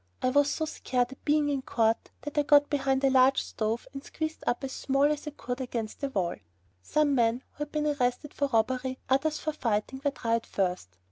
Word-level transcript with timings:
I 0.23 0.29
was 0.31 0.49
so 0.49 0.65
scared 0.65 1.11
at 1.11 1.23
being 1.25 1.47
in 1.49 1.61
court, 1.61 2.09
that 2.23 2.35
I 2.35 2.41
got 2.41 2.71
behind 2.71 3.03
a 3.03 3.11
large 3.11 3.43
stove 3.43 3.87
and 3.93 4.03
squeezed 4.03 4.43
up 4.47 4.63
as 4.63 4.71
small 4.71 5.03
as 5.03 5.27
I 5.27 5.29
could 5.29 5.61
against 5.61 5.99
the 6.01 6.09
wall. 6.09 6.37
Some 6.81 7.13
men 7.13 7.43
who 7.51 7.57
had 7.65 7.71
been 7.71 7.85
arrested 7.85 8.33
for 8.33 8.47
robbery, 8.51 8.97
others 9.11 9.37
for 9.37 9.53
fighting, 9.53 10.01
were 10.03 10.09
tried 10.09 10.47
first. 10.47 10.97